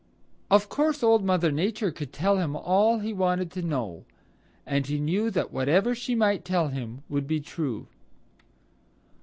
[0.49, 4.03] Of course Old Mother Nature could tell him all he wanted to know.
[4.65, 7.85] And he knew that whatever she might tell him would be true.